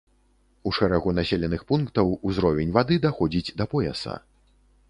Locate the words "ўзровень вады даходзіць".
2.31-3.55